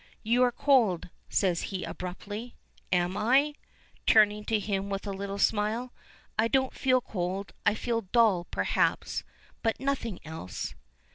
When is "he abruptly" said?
1.69-2.55